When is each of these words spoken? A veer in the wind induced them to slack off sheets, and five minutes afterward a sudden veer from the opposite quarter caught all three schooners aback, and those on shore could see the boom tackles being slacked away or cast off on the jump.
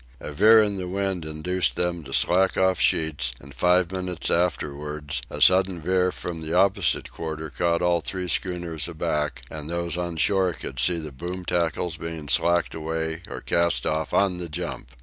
A 0.19 0.31
veer 0.31 0.63
in 0.63 0.77
the 0.77 0.87
wind 0.87 1.25
induced 1.25 1.75
them 1.75 2.03
to 2.05 2.11
slack 2.11 2.57
off 2.57 2.79
sheets, 2.79 3.33
and 3.39 3.53
five 3.53 3.91
minutes 3.91 4.31
afterward 4.31 5.13
a 5.29 5.39
sudden 5.39 5.79
veer 5.79 6.11
from 6.11 6.41
the 6.41 6.55
opposite 6.55 7.11
quarter 7.11 7.51
caught 7.51 7.83
all 7.83 8.01
three 8.01 8.27
schooners 8.27 8.87
aback, 8.87 9.43
and 9.51 9.69
those 9.69 9.97
on 9.97 10.17
shore 10.17 10.53
could 10.53 10.79
see 10.79 10.97
the 10.97 11.11
boom 11.11 11.45
tackles 11.45 11.97
being 11.97 12.27
slacked 12.29 12.73
away 12.73 13.21
or 13.29 13.41
cast 13.41 13.85
off 13.85 14.11
on 14.11 14.37
the 14.37 14.49
jump. 14.49 14.89